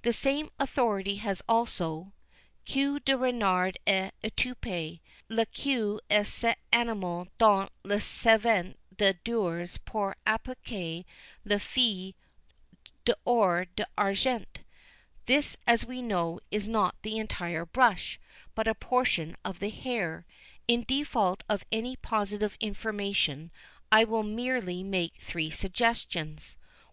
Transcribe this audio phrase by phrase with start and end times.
[0.00, 2.14] The same authority has also:
[2.64, 5.00] "Queue de renard à étouper.
[5.28, 11.04] Le queue de cet animal dont se servent les doreurs pour appliquer
[11.44, 12.14] les feuilles
[13.04, 14.46] d'or ou d'argent."
[15.26, 18.18] This, as we know, is not the entire brush,
[18.54, 20.24] but a portion of the hair.
[20.66, 23.50] In default of any positive information,
[23.90, 26.56] I will merely make three suggestions:
[26.86, 26.88] 1.